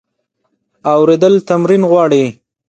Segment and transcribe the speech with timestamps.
[0.93, 2.23] اورېدل تمرین غواړي.